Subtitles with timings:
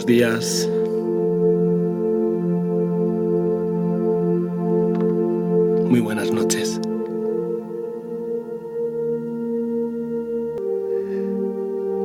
[0.00, 0.68] Buenos días.
[5.88, 6.80] Muy buenas noches.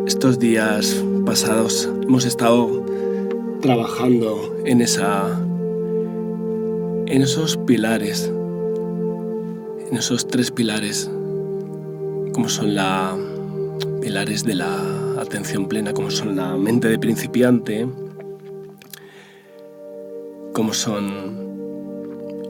[0.07, 2.85] Estos días pasados hemos estado
[3.61, 5.39] trabajando en esa
[7.07, 8.31] en esos pilares
[9.89, 11.09] en esos tres pilares
[12.33, 13.15] como son la
[14.01, 17.87] pilares de la atención plena, como son la mente de principiante,
[20.53, 21.45] como son...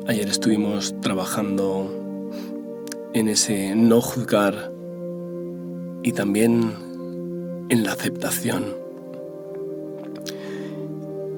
[0.08, 1.90] Ayer estuvimos trabajando
[3.14, 4.72] en ese no juzgar
[6.04, 6.74] y también
[7.70, 8.66] en la aceptación.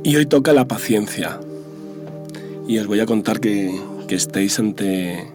[0.04, 1.40] Y hoy toca la paciencia.
[2.68, 5.32] Y os voy a contar que, que estáis ante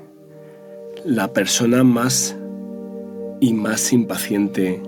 [1.06, 2.36] la persona más
[3.40, 4.82] y más impaciente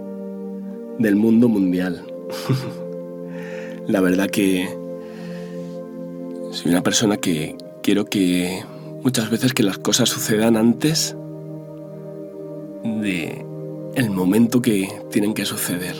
[0.98, 2.04] del mundo mundial.
[3.86, 4.68] la verdad que
[6.50, 8.62] soy una persona que quiero que
[9.02, 11.16] muchas veces que las cosas sucedan antes
[12.84, 13.44] de
[13.94, 15.96] el momento que tienen que suceder.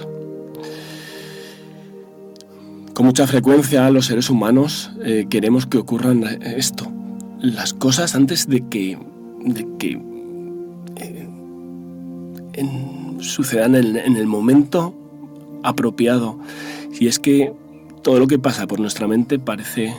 [2.95, 6.91] Con mucha frecuencia los seres humanos eh, queremos que ocurran esto,
[7.41, 8.97] las cosas antes de que,
[9.45, 10.01] de que
[10.97, 11.29] eh,
[13.25, 14.95] sucedan en, el momento
[15.63, 16.39] apropiado.
[16.99, 17.53] Y es que
[18.03, 19.95] todo lo que pasa por nuestra mente parece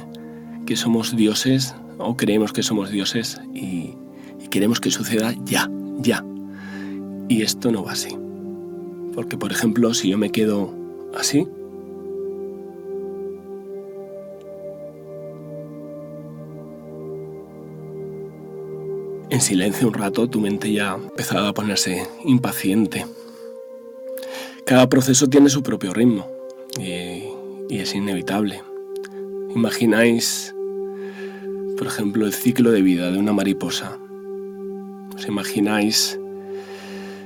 [0.65, 3.93] que somos dioses o creemos que somos dioses y,
[4.49, 6.23] queremos que suceda ya, ya.
[7.27, 8.15] Y esto no va así.
[9.13, 10.73] Porque, por ejemplo, si yo me quedo
[11.17, 11.45] así,
[19.35, 23.05] en silencio un rato, tu mente ya ha empezado a ponerse impaciente.
[24.65, 26.25] Cada proceso tiene su propio ritmo
[26.79, 27.23] y,
[27.69, 28.61] es inevitable.
[29.53, 30.55] Imagináis,
[31.77, 33.97] por ejemplo, el ciclo de vida de una mariposa.
[35.13, 36.17] ¿Os imagináis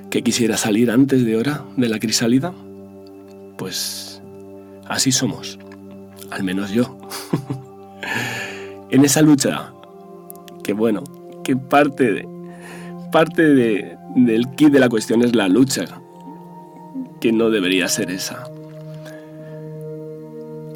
[0.09, 2.55] que quisiera salir antes de hora de la crisálida?
[3.55, 4.19] Pues
[4.87, 5.59] así somos,
[6.31, 6.97] al menos yo.
[8.89, 9.73] en esa lucha,
[10.63, 11.03] que bueno,
[11.49, 12.27] que parte, de,
[13.11, 15.85] parte de, del kit de la cuestión es la lucha
[17.19, 18.47] que no debería ser esa.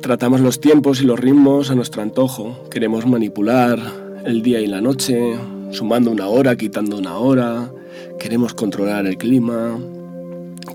[0.01, 2.67] Tratamos los tiempos y los ritmos a nuestro antojo.
[2.71, 3.79] Queremos manipular
[4.25, 5.35] el día y la noche,
[5.69, 7.71] sumando una hora, quitando una hora.
[8.17, 9.77] Queremos controlar el clima.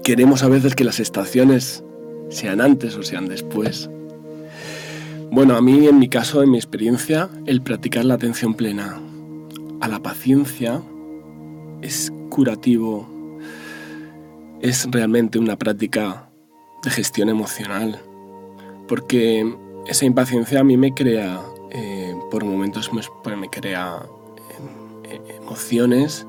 [0.05, 1.83] Queremos a veces que las estaciones
[2.29, 3.91] sean antes o sean después.
[5.33, 9.01] Bueno, a mí en mi caso, en mi experiencia, el practicar la atención plena
[9.81, 10.83] a la paciencia
[11.83, 13.07] es curativo
[14.61, 16.29] es realmente una práctica
[16.83, 18.01] de gestión emocional,
[18.87, 19.55] porque
[19.87, 21.41] esa impaciencia a mí me crea,
[21.71, 24.03] eh, por momentos me, pues crea
[25.05, 26.27] eh, emociones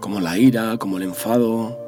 [0.00, 1.78] como la ira, como el enfado,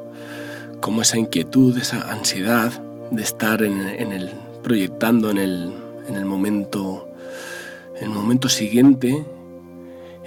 [0.81, 2.71] como esa inquietud, esa ansiedad
[3.11, 4.31] de estar en, el,
[4.63, 5.73] proyectando en el,
[6.07, 7.09] en el momento,
[7.97, 9.25] en el momento siguiente,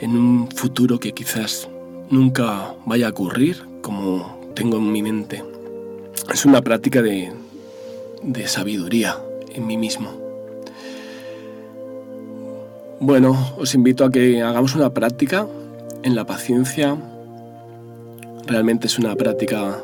[0.00, 1.68] en un futuro que quizás
[2.10, 5.42] nunca vaya a ocurrir, como tengo en mi mente.
[6.32, 7.32] Es una práctica de,
[8.22, 9.16] de sabiduría
[9.54, 10.10] en mí mismo.
[13.00, 15.46] Bueno, os invito a que hagamos una práctica
[16.02, 16.96] en la paciencia.
[18.46, 19.78] Realmente es una práctica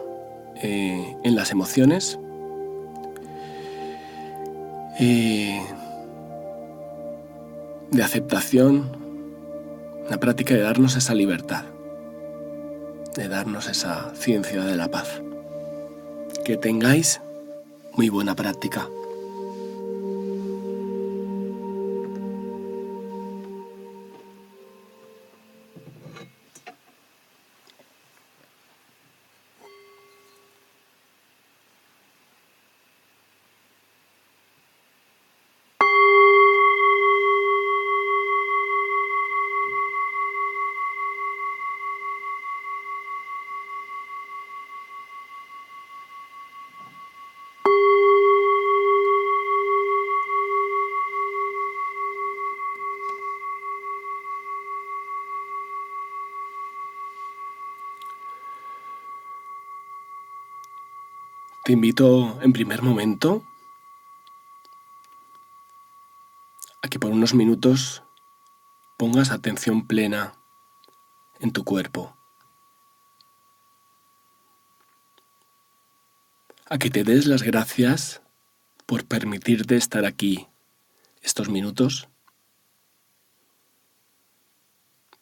[0.62, 2.19] eh, en las emociones.
[7.94, 9.04] de aceptación,
[10.06, 11.65] una práctica de darnos esa libertad
[13.15, 15.23] de darnos esa ciencia de la paz.
[16.45, 17.21] Que tengáis
[17.93, 18.89] muy buena práctica.
[61.64, 63.43] Te invito en primer momento
[66.82, 68.02] a que por unos minutos
[68.99, 70.34] pongas atención plena
[71.40, 72.14] en tu cuerpo.
[76.69, 78.20] A que te des las gracias
[78.84, 80.46] por permitirte estar aquí
[81.22, 82.10] estos minutos,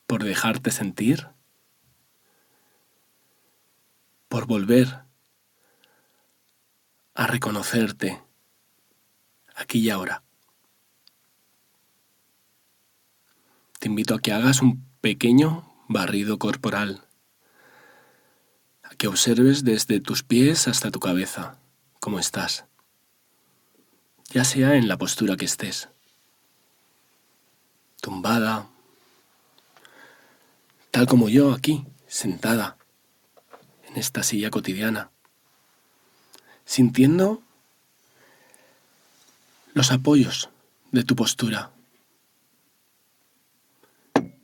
[0.09, 1.29] por dejarte sentir,
[4.29, 5.12] por volver
[7.15, 8.23] a reconocerte
[9.55, 10.23] aquí y ahora.
[13.79, 17.05] Te invito a que hagas un pequeño barrido corporal,
[18.83, 21.59] a que observes desde tus pies hasta tu cabeza
[22.01, 22.65] cómo estás,
[24.31, 25.89] ya sea en la postura que estés,
[28.01, 28.69] tumbada,
[30.91, 32.77] tal como yo aquí, sentada
[33.89, 35.12] en esta silla cotidiana
[36.65, 37.43] sintiendo
[39.75, 40.51] los apoyos
[40.91, 41.71] de tu postura,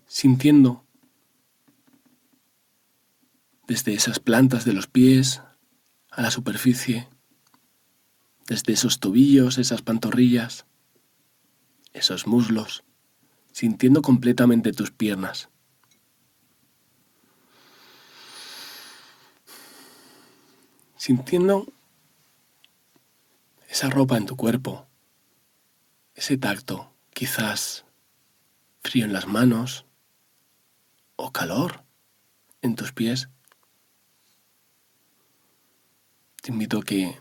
[0.06, 0.84] sintiendo
[3.66, 5.42] desde esas plantas de los pies
[6.10, 7.08] a la superficie,
[8.46, 10.64] desde esos tobillos, esas pantorrillas,
[11.92, 12.82] esos muslos,
[13.52, 15.50] sintiendo completamente tus piernas.
[20.96, 21.70] Sintiendo
[23.68, 24.88] esa ropa en tu cuerpo,
[26.14, 27.84] ese tacto, quizás
[28.80, 29.84] frío en las manos
[31.16, 31.84] o calor
[32.62, 33.28] en tus pies.
[36.40, 37.20] Te invito a que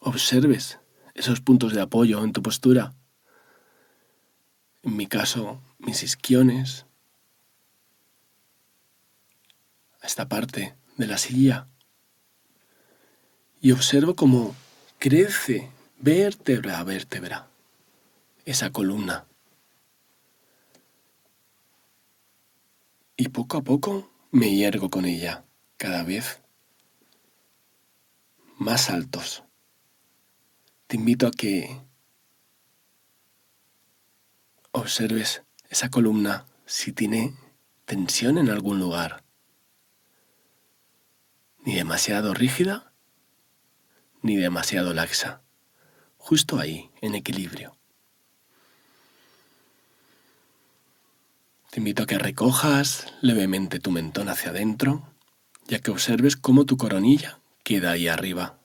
[0.00, 0.78] observes
[1.14, 2.94] esos puntos de apoyo en tu postura.
[4.82, 6.86] En mi caso, mis isquiones,
[10.02, 11.68] esta parte de la silla.
[13.60, 14.54] Y observo cómo
[15.02, 15.68] crece
[15.98, 17.48] vértebra a vértebra
[18.44, 19.26] esa columna.
[23.16, 25.44] Y poco a poco me hiergo con ella,
[25.76, 26.40] cada vez
[28.58, 29.42] más altos.
[30.86, 31.80] Te invito a que
[34.70, 37.34] observes esa columna si tiene
[37.86, 39.24] tensión en algún lugar.
[41.64, 42.91] Ni demasiado rígida
[44.22, 45.42] ni demasiado laxa,
[46.16, 47.76] justo ahí, en equilibrio.
[51.70, 55.02] Te invito a que recojas levemente tu mentón hacia adentro,
[55.66, 58.58] ya que observes cómo tu coronilla queda ahí arriba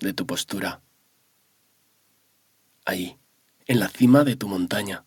[0.00, 0.80] de tu postura,
[2.84, 3.18] ahí,
[3.66, 5.04] en la cima de tu montaña,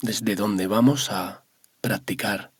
[0.00, 1.44] desde donde vamos a
[1.80, 2.53] practicar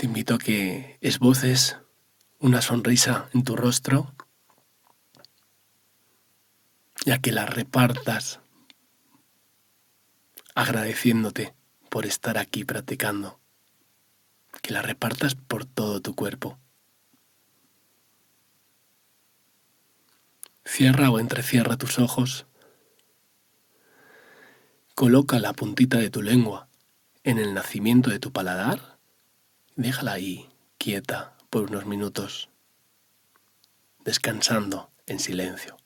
[0.00, 1.76] Te invito a que esboces
[2.38, 4.14] una sonrisa en tu rostro
[7.04, 8.40] y a que la repartas
[10.54, 11.54] agradeciéndote
[11.90, 13.40] por estar aquí practicando,
[14.62, 16.58] que la repartas por todo tu cuerpo.
[20.64, 22.46] Cierra o entrecierra tus ojos.
[24.94, 26.70] Coloca la puntita de tu lengua
[27.22, 28.99] en el nacimiento de tu paladar
[29.80, 30.46] Déjala ahí,
[30.76, 32.50] quieta, por unos minutos,
[34.04, 35.78] descansando en silencio.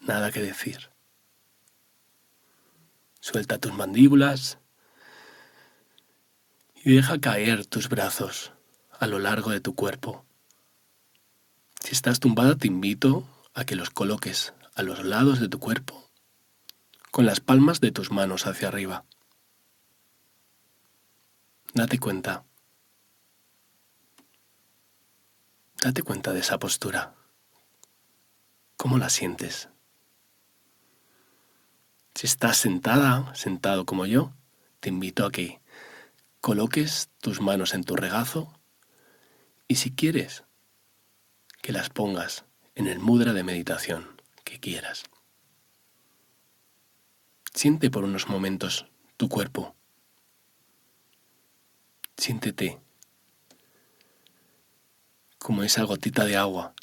[0.00, 0.88] Nada que decir.
[3.20, 4.58] Suelta tus mandíbulas
[6.82, 8.54] y deja caer tus brazos
[8.98, 10.24] a lo largo de tu cuerpo.
[11.78, 16.10] Si estás tumbada, te invito a que los coloques a los lados de tu cuerpo,
[17.10, 19.04] con las palmas de tus manos hacia arriba.
[21.74, 22.46] Date cuenta
[25.82, 27.16] Date cuenta de esa postura.
[28.76, 29.68] ¿Cómo la sientes?
[32.14, 34.32] Si estás sentada, sentado como yo,
[34.78, 35.60] te invito a que
[36.40, 38.56] coloques tus manos en tu regazo
[39.66, 40.44] y si quieres,
[41.62, 42.44] que las pongas
[42.76, 45.02] en el mudra de meditación que quieras.
[47.54, 48.86] Siente por unos momentos
[49.16, 49.74] tu cuerpo.
[52.16, 52.81] Siéntete
[55.42, 56.74] como esa gotita de agua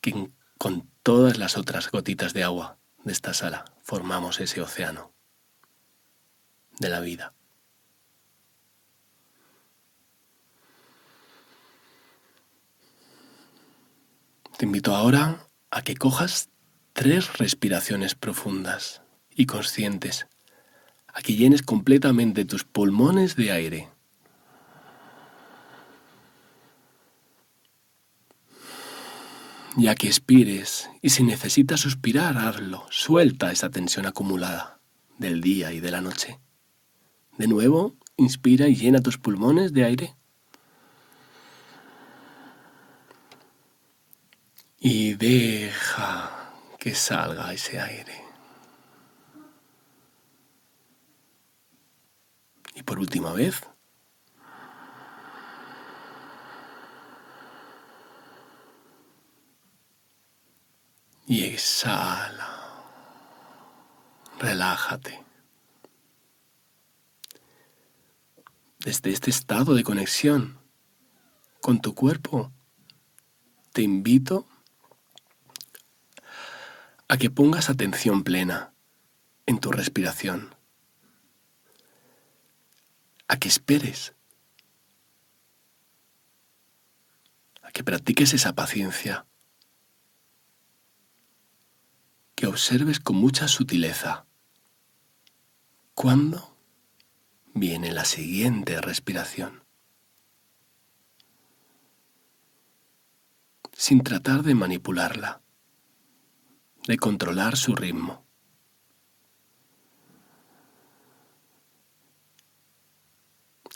[0.00, 5.12] que con todas las otras gotitas de agua de esta sala formamos ese océano
[6.78, 7.34] de la vida.
[14.56, 16.48] Te invito ahora a que cojas
[16.92, 20.26] tres respiraciones profundas y conscientes
[21.08, 23.99] a que llenes completamente tus pulmones de aire.
[29.76, 32.86] Ya que expires y si necesitas suspirar, hazlo.
[32.90, 34.80] Suelta esa tensión acumulada
[35.18, 36.40] del día y de la noche.
[37.38, 40.16] De nuevo, inspira y llena tus pulmones de aire.
[44.78, 48.24] Y deja que salga ese aire.
[52.74, 53.60] Y por última vez.
[61.30, 62.58] Y exhala.
[64.40, 65.22] Relájate.
[68.80, 70.58] Desde este estado de conexión
[71.60, 72.50] con tu cuerpo,
[73.72, 74.48] te invito
[77.06, 78.74] a que pongas atención plena
[79.46, 80.52] en tu respiración
[83.28, 84.14] a que esperes,
[87.62, 89.29] a que practiques esa paciencia,
[92.40, 94.24] que observes con mucha sutileza
[95.92, 96.56] cuándo
[97.52, 99.62] viene la siguiente respiración,
[103.74, 105.42] sin tratar de manipularla,
[106.86, 108.24] de controlar su ritmo.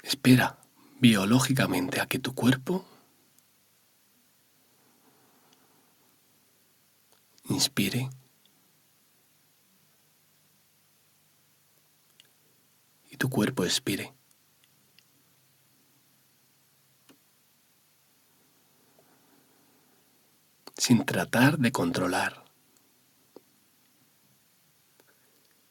[0.03, 0.59] Espera
[1.01, 2.87] biológicamente a que tu cuerpo
[7.51, 8.09] inspire
[13.15, 14.13] y tu cuerpo expire.
[20.77, 22.45] sin tratar de controlar.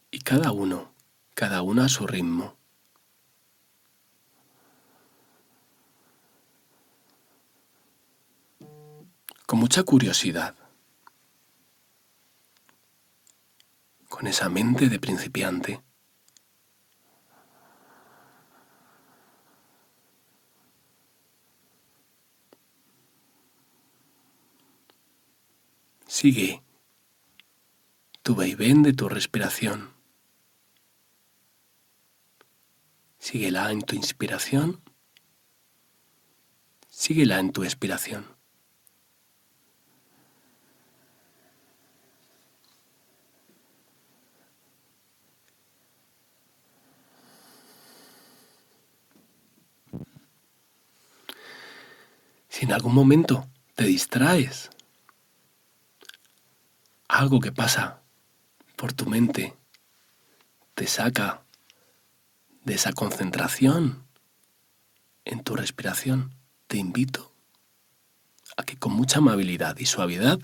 [0.10, 0.94] Y cada uno,
[1.36, 2.56] cada uno a su ritmo.
[9.46, 10.56] con mucha curiosidad,
[14.10, 15.83] con esa mente de principiante.
[26.14, 26.62] Sigue
[28.22, 29.96] tu vaivén de tu respiración.
[33.18, 34.80] Síguela en tu inspiración.
[36.88, 38.28] Síguela en tu expiración.
[52.50, 54.70] Si en algún momento te distraes,
[57.14, 58.02] algo que pasa
[58.76, 59.56] por tu mente
[60.74, 61.44] te saca
[62.66, 64.08] de esa concentración
[65.24, 66.34] en tu respiración,
[66.66, 67.32] te invito
[68.58, 70.40] a que con mucha amabilidad y suavidad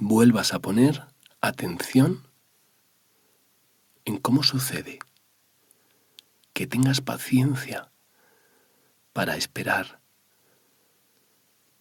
[0.00, 1.04] vuelvas a poner
[1.42, 2.26] atención
[4.06, 5.00] en cómo sucede,
[6.54, 7.92] que tengas paciencia
[9.12, 10.00] para esperar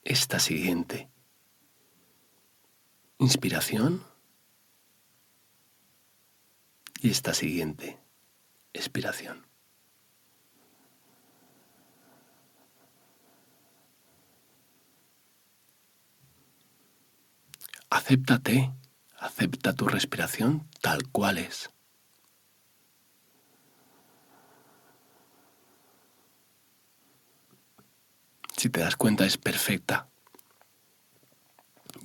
[0.04, 1.10] esta siguiente
[3.18, 4.04] inspiración
[7.02, 8.00] y esta siguiente
[8.74, 9.46] expiración.
[17.90, 18.74] Acéptate,
[19.18, 21.70] acepta tu respiración tal cual es.
[28.66, 30.10] si te das cuenta, es perfecta.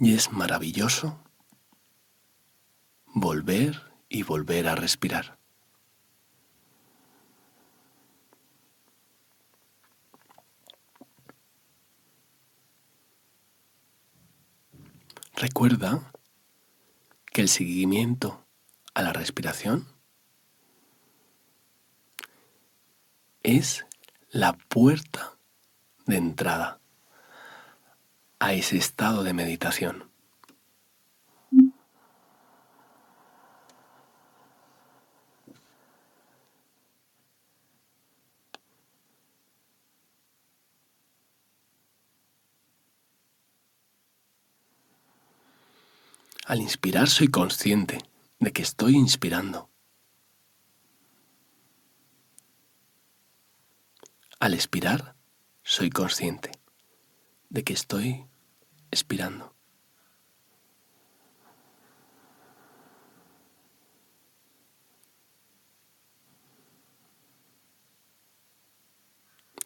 [0.01, 1.23] Y es maravilloso
[3.05, 5.39] volver y volver a respirar.
[15.35, 16.13] Recuerda
[17.27, 18.45] que el seguimiento
[18.95, 19.87] a la respiración
[23.43, 23.85] es
[24.31, 25.37] la puerta
[26.07, 26.80] de entrada
[28.41, 30.11] a ese estado de meditación.
[46.47, 47.99] Al inspirar soy consciente
[48.41, 49.69] de que estoy inspirando.
[54.41, 55.15] Al expirar
[55.63, 56.51] soy consciente
[57.51, 58.30] de que estoy
[58.91, 59.55] expirando.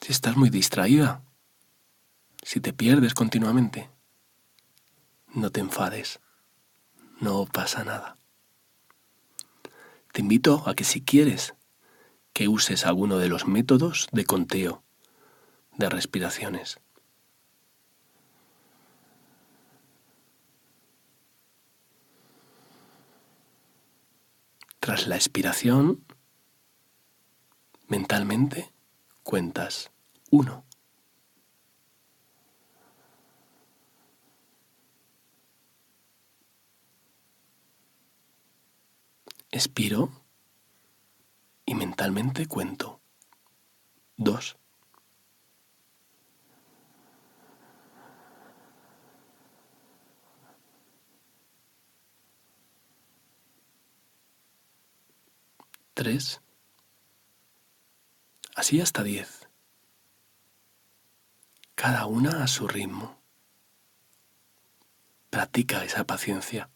[0.00, 1.22] Si estás muy distraída,
[2.42, 3.90] si te pierdes continuamente,
[5.28, 6.20] no te enfades,
[7.20, 8.18] no pasa nada.
[10.12, 11.54] Te invito a que si quieres,
[12.34, 14.84] que uses alguno de los métodos de conteo
[15.72, 16.80] de respiraciones.
[24.84, 26.04] Tras la expiración,
[27.88, 28.70] mentalmente
[29.22, 29.90] cuentas
[30.30, 30.66] uno.
[39.50, 40.10] Expiro
[41.64, 43.00] y mentalmente cuento.
[44.18, 44.58] Dos.
[55.94, 56.40] Tres.
[58.56, 59.48] Así hasta diez.
[61.76, 63.16] Cada una a su ritmo.
[65.30, 66.68] Practica esa paciencia.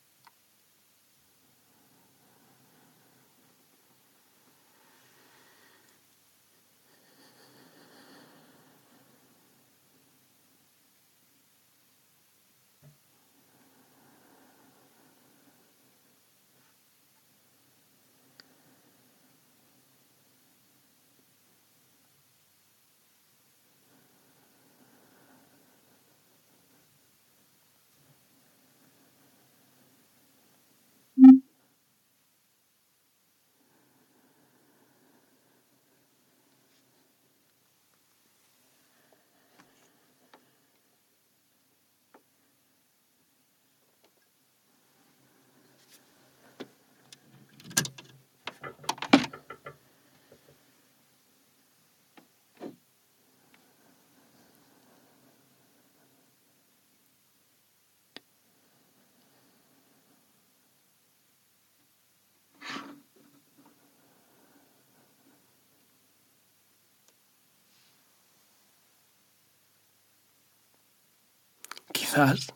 [72.08, 72.54] Quizás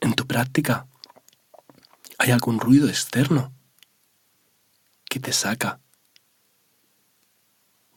[0.00, 0.86] en tu práctica
[2.16, 3.52] hay algún ruido externo
[5.10, 5.80] que te saca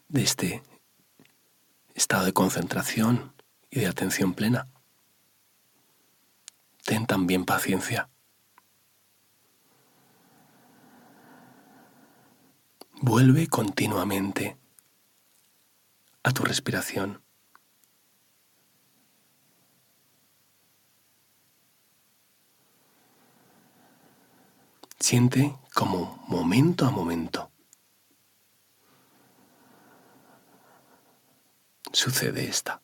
[0.07, 0.63] de este
[1.93, 3.35] estado de concentración
[3.69, 4.67] y de atención plena.
[6.83, 8.09] Ten también paciencia.
[13.01, 14.57] Vuelve continuamente
[16.23, 17.24] a tu respiración.
[24.99, 27.51] Siente como momento a momento
[31.95, 32.81] sucede esta.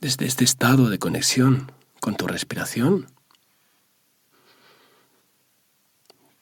[0.00, 3.06] Desde este estado de conexión con tu respiración,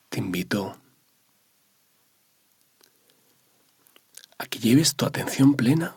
[0.09, 0.82] te invito
[4.43, 5.95] a que lleves tu atención plena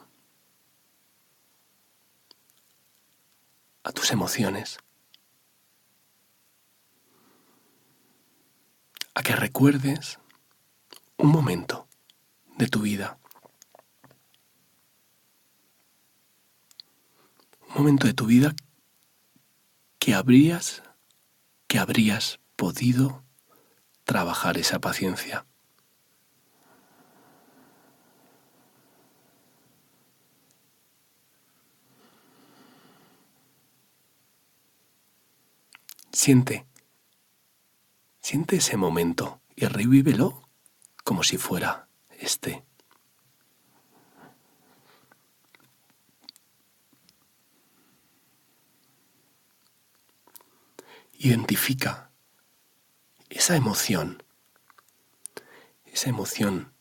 [3.84, 4.78] a tus emociones,
[9.16, 10.20] a que recuerdes
[11.18, 11.88] un momento
[12.60, 13.18] de tu vida,
[17.70, 18.56] un momento de tu vida
[19.98, 20.84] que habrías,
[21.66, 23.24] que habrías podido
[24.04, 25.48] trabajar esa paciencia.
[36.16, 36.66] Siente,
[38.22, 40.50] siente ese momento y revívelo
[41.04, 42.64] como si fuera este.
[51.12, 52.12] Identifica
[53.30, 54.24] esa emoción,
[55.84, 56.74] esa emoción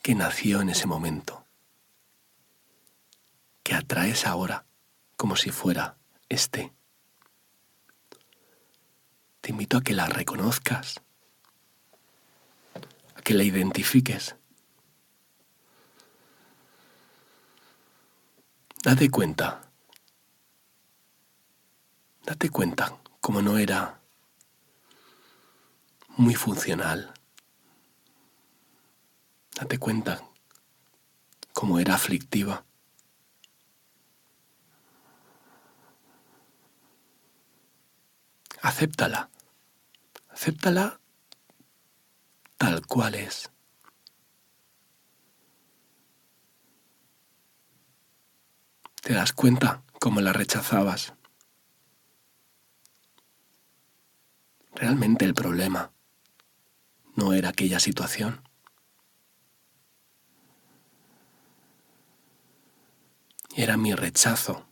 [0.00, 1.44] que nació en ese momento,
[3.64, 4.64] que atraes ahora
[5.16, 6.72] como si fuera este
[9.44, 11.02] te invito a que la reconozcas,
[13.14, 14.36] a que la identifiques.
[18.82, 19.60] Date cuenta,
[22.24, 24.00] date cuenta cómo no era
[26.16, 27.12] muy funcional.
[29.54, 30.26] Date cuenta
[31.52, 32.64] cómo era aflictiva.
[38.62, 39.33] acéptala.
[40.34, 41.00] Acéptala
[42.58, 43.52] tal cual es.
[49.00, 51.14] ¿Te das cuenta cómo la rechazabas?
[54.72, 55.92] Realmente el problema
[57.14, 58.42] no era aquella situación.
[63.54, 64.66] Era mi rechazo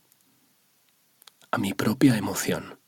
[1.51, 2.82] a mi propia emoción.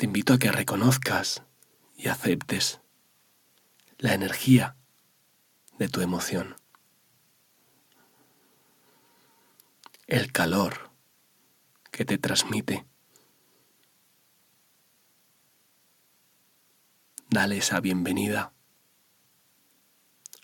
[0.00, 1.42] Te invito a que reconozcas
[1.94, 2.80] y aceptes
[3.98, 4.74] la energía
[5.76, 6.56] de tu emoción,
[10.06, 10.90] el calor
[11.90, 12.86] que te transmite.
[17.28, 18.54] Dale esa bienvenida.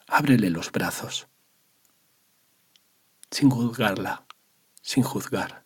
[0.06, 1.28] Ábrele los brazos,
[3.30, 4.26] sin juzgarla,
[4.82, 5.65] sin juzgar.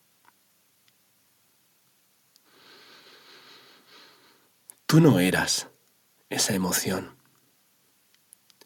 [4.91, 5.69] Tú no eras
[6.29, 7.15] esa emoción.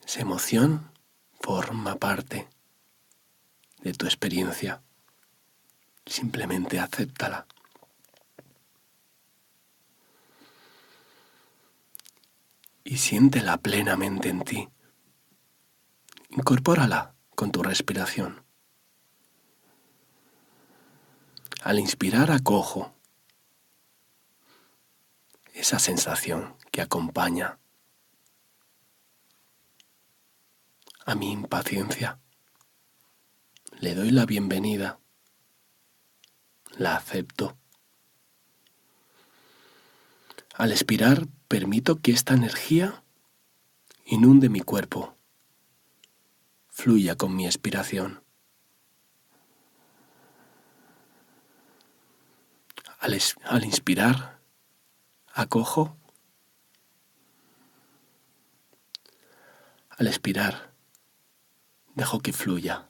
[0.07, 0.91] Esa emoción
[1.39, 2.49] forma parte
[3.83, 4.81] de tu experiencia.
[6.03, 7.45] Simplemente acéptala.
[12.83, 14.67] Y siéntela plenamente en ti.
[16.31, 18.43] Incorpórala con tu respiración.
[21.61, 22.94] Al inspirar acojo
[25.55, 27.59] esa sensación que acompaña
[31.05, 32.19] a mi impaciencia.
[33.79, 34.99] Le doy la bienvenida.
[36.77, 37.57] La acepto.
[40.53, 43.03] Al expirar, permito que esta energía
[44.05, 45.15] inunde mi cuerpo,
[46.69, 48.23] fluya con mi expiración.
[52.99, 54.34] Al, al inspirar,
[55.35, 55.97] acojo.
[59.89, 60.73] Al expirar,
[61.93, 62.89] dejo que fluya,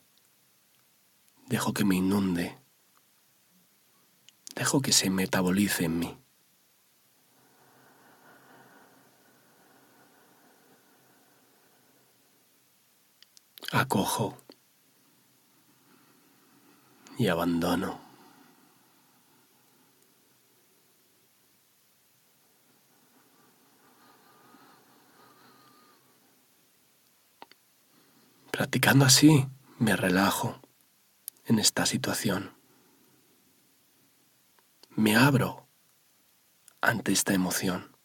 [1.47, 2.57] dejo que me inunde,
[4.55, 6.17] dejo que se metabolice en mí.
[13.71, 14.37] Acojo
[17.17, 18.04] y abandono.
[28.75, 29.47] Practicando así,
[29.79, 30.59] me relajo
[31.45, 32.57] en esta situación.
[34.89, 35.69] Me abro
[36.81, 37.95] ante esta emoción.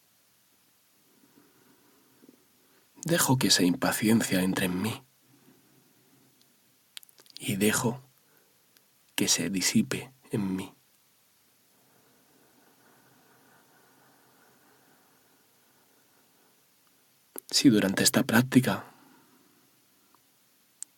[3.03, 5.05] Dejo que esa impaciencia entre en mí
[7.37, 8.01] y dejo
[9.17, 10.73] que se disipe en mí.
[17.51, 18.90] Si durante esta práctica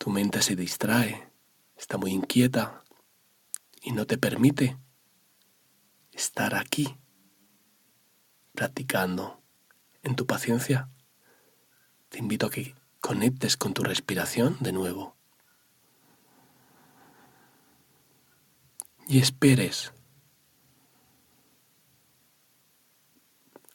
[0.02, 1.30] tu mente se distrae,
[1.76, 2.82] está muy inquieta
[3.82, 4.76] y no te permite
[6.10, 6.98] estar aquí
[8.52, 9.40] practicando
[10.02, 10.90] en tu paciencia.
[12.08, 15.16] Te invito a que conectes con tu respiración de nuevo.
[19.06, 19.92] Y esperes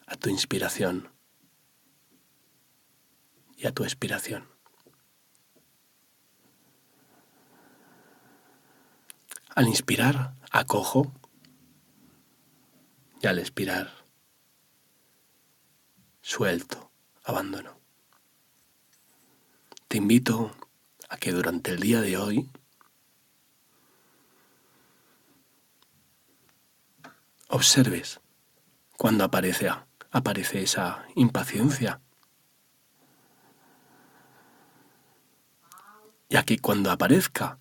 [0.05, 1.09] a tu inspiración
[3.55, 4.56] y a tu expiración.
[9.57, 11.11] Al inspirar, acojo
[13.19, 13.91] y al expirar,
[16.21, 16.91] suelto,
[17.23, 17.79] abandono.
[19.87, 20.55] Te invito
[21.09, 22.51] a que durante el día de hoy
[27.47, 28.19] observes
[28.95, 29.71] cuando aparece,
[30.11, 31.99] aparece esa impaciencia.
[36.29, 37.57] Ya que cuando aparezca,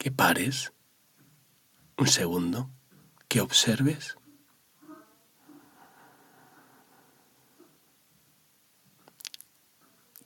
[0.00, 0.72] que pares
[1.98, 2.70] un segundo,
[3.28, 4.16] que observes.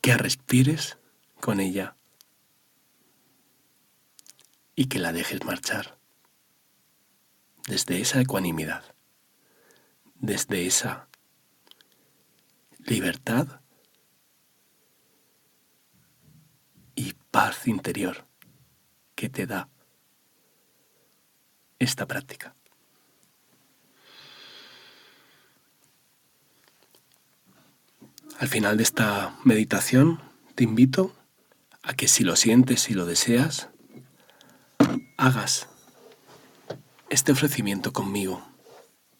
[0.01, 0.97] Que respires
[1.41, 1.97] con ella.
[4.77, 5.99] Y que la dejes marchar.
[7.67, 8.95] Desde esa ecuanimidad,
[10.15, 11.09] desde esa
[12.79, 13.61] libertad
[16.95, 18.29] y paz interior
[19.15, 19.69] que te da
[21.79, 22.55] esta práctica.
[28.39, 30.21] Al final de esta meditación
[30.55, 31.15] te invito
[31.83, 33.69] a que si lo sientes y lo deseas,
[35.17, 35.69] hagas
[37.11, 38.45] este ofrecimiento conmigo.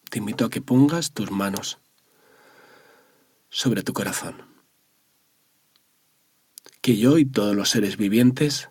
[0.09, 1.79] Te invito a que pongas tus manos
[3.49, 4.43] sobre tu corazón.
[6.81, 8.69] Que yo y todos los seres vivientes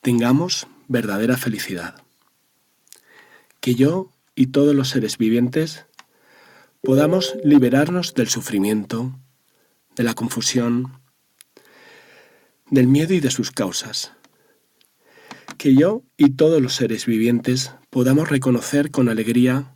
[0.00, 2.02] tengamos verdadera felicidad.
[3.60, 5.86] Que yo y todos los seres vivientes
[6.82, 9.18] podamos liberarnos del sufrimiento,
[9.96, 11.00] de la confusión,
[12.70, 14.12] del miedo y de sus causas.
[15.56, 19.74] Que yo y todos los seres vivientes podamos reconocer con alegría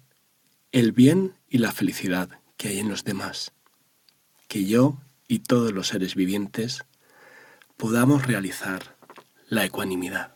[0.70, 3.52] el bien y la felicidad que hay en los demás.
[4.48, 6.84] Que yo y todos los seres vivientes
[7.76, 8.96] podamos realizar
[9.52, 10.30] la ecuanimidad.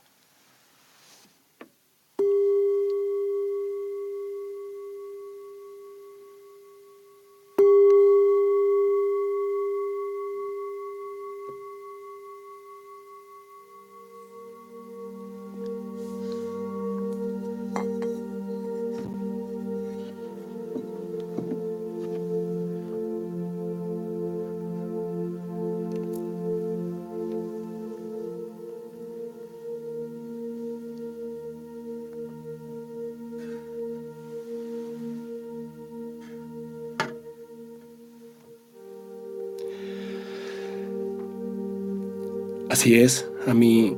[42.87, 43.96] Así es, a mí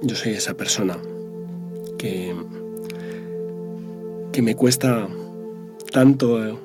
[0.00, 0.96] yo soy esa persona
[1.98, 2.32] que,
[4.30, 5.08] que me cuesta
[5.90, 6.56] tanto eh,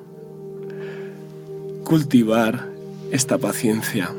[1.82, 2.68] cultivar
[3.10, 4.14] esta paciencia.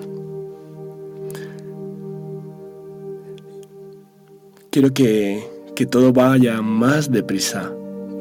[4.70, 5.42] Quiero que,
[5.78, 7.72] que todo vaya más deprisa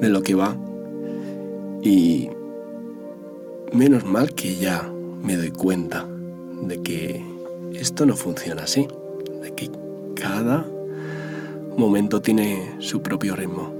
[0.01, 0.57] de lo que va.
[1.83, 2.29] Y
[3.73, 4.89] menos mal que ya
[5.25, 6.07] me doy cuenta
[6.63, 7.21] de que
[7.75, 8.87] esto no funciona así,
[10.19, 10.67] cada
[11.77, 13.73] momento tiene su propio ritmo.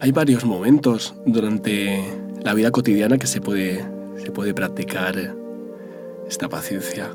[0.00, 2.04] Hay varios momentos durante
[2.42, 3.82] la vida cotidiana que se puede,
[4.18, 5.34] se puede practicar
[6.28, 7.10] esta paciencia.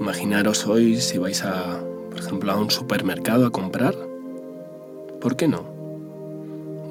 [0.00, 1.80] Imaginaros hoy si vais a,
[2.10, 3.94] por ejemplo, a un supermercado a comprar.
[5.20, 5.60] ¿Por qué no?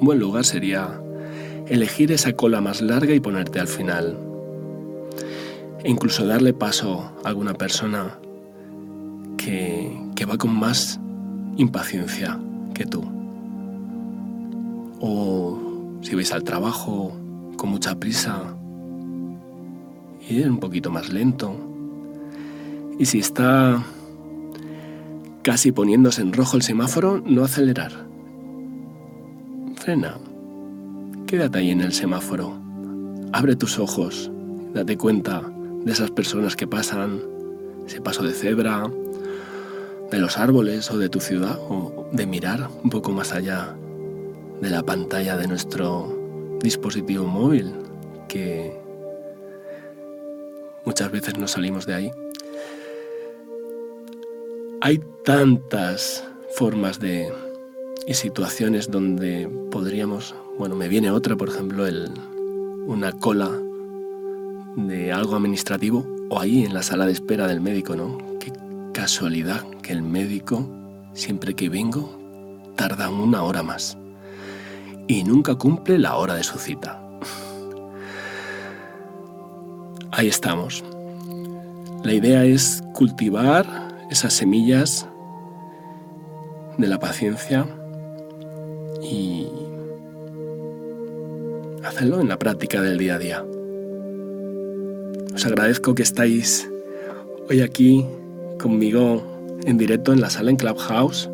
[0.00, 1.00] buen lugar sería
[1.68, 4.16] elegir esa cola más larga y ponerte al final
[5.82, 8.18] e incluso darle paso a alguna persona
[9.44, 10.98] que, va con más
[11.56, 12.38] impaciencia
[12.72, 13.04] que tú.
[15.00, 17.12] O si vais al trabajo
[17.56, 18.56] con mucha prisa,
[20.28, 21.54] ir un poquito más lento.
[22.98, 23.84] Y si está
[25.42, 27.92] casi poniéndose en rojo el semáforo, no acelerar.
[29.76, 30.16] Frena.
[31.26, 32.58] Quédate ahí en el semáforo.
[33.32, 34.30] Abre tus ojos.
[34.72, 35.42] Date cuenta
[35.84, 37.20] de esas personas que pasan
[37.86, 38.90] ese paso de cebra,
[40.14, 43.74] de los árboles o de tu ciudad, o de mirar un poco más allá
[44.60, 47.72] de la pantalla de nuestro dispositivo móvil,
[48.28, 48.78] que
[50.84, 52.10] muchas veces no salimos de ahí.
[54.80, 56.24] Hay tantas
[56.54, 57.32] formas de
[58.06, 62.08] y situaciones donde podríamos, bueno, me viene otra, por ejemplo, el,
[62.86, 63.50] una cola
[64.76, 68.18] de algo administrativo o ahí en la sala de espera del médico, ¿no?
[68.94, 70.70] Casualidad que el médico,
[71.14, 72.16] siempre que vengo,
[72.76, 73.98] tarda una hora más
[75.08, 77.02] y nunca cumple la hora de su cita.
[80.12, 80.84] Ahí estamos.
[82.04, 83.66] La idea es cultivar
[84.12, 85.08] esas semillas
[86.78, 87.66] de la paciencia
[89.02, 89.48] y
[91.84, 93.44] hacerlo en la práctica del día a día.
[95.34, 96.70] Os agradezco que estáis
[97.50, 98.06] hoy aquí
[98.64, 99.22] conmigo
[99.66, 101.28] en directo en la sala en Clubhouse.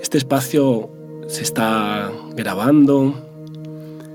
[0.00, 0.88] Este espacio
[1.26, 3.12] se está grabando,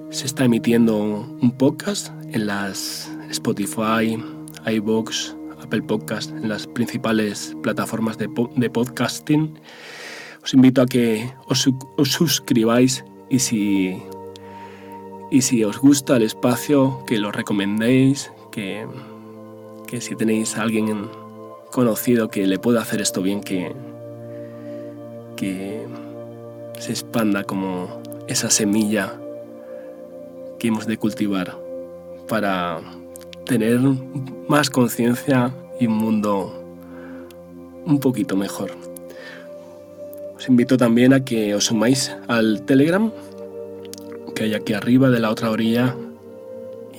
[0.09, 0.97] se está emitiendo
[1.41, 4.17] un podcast en las Spotify,
[4.65, 8.29] iBox, Apple Podcast, en las principales plataformas de,
[8.69, 9.59] podcasting.
[10.41, 14.01] Os invito a que os, os suscribáis y si,
[15.29, 18.87] y si os gusta el espacio, que lo recomendéis, que,
[19.99, 21.09] si tenéis a alguien
[21.71, 23.73] conocido que le pueda hacer esto bien, que,
[25.35, 25.85] que
[26.79, 29.13] se expanda como esa semilla
[30.59, 31.57] que hemos de cultivar
[32.27, 32.81] para
[33.45, 33.79] tener
[34.47, 36.63] más conciencia y un mundo
[37.85, 38.71] un poquito mejor.
[40.35, 43.11] Os invito también a que os sumáis al Telegram
[44.35, 45.95] que hay aquí arriba de la otra orilla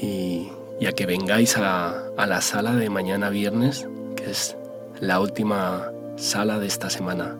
[0.00, 0.48] y
[0.80, 4.56] y a que vengáis a, la sala de mañana viernes, que es
[5.00, 7.36] la última sala de esta semana,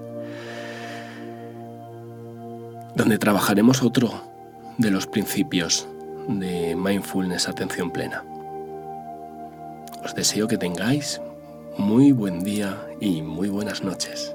[2.95, 4.11] donde trabajaremos otro
[4.79, 5.87] de los principios
[6.29, 8.25] de mindfulness, atención plena.
[10.05, 11.21] Os deseo que tengáis
[11.77, 14.35] muy buen día y muy buenas noches.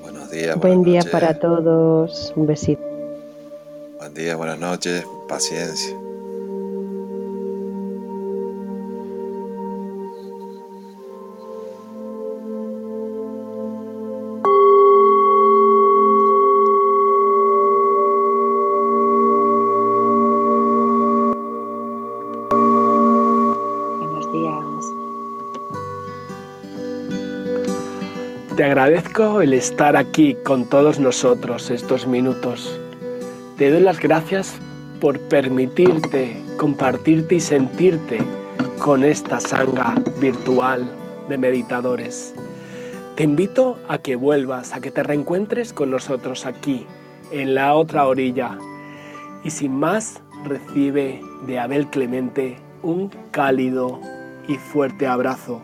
[0.00, 0.56] Buenos días.
[0.58, 2.32] Buen día para todos.
[2.34, 2.82] Un besito.
[3.98, 5.04] Buen día, buenas noches.
[5.28, 5.96] Paciencia.
[28.82, 32.80] Agradezco el estar aquí con todos nosotros estos minutos.
[33.56, 34.56] Te doy las gracias
[35.00, 38.18] por permitirte compartirte y sentirte
[38.80, 40.90] con esta sanga virtual
[41.28, 42.34] de meditadores.
[43.14, 46.84] Te invito a que vuelvas, a que te reencuentres con nosotros aquí,
[47.30, 48.58] en la otra orilla.
[49.44, 54.00] Y sin más, recibe de Abel Clemente un cálido
[54.48, 55.62] y fuerte abrazo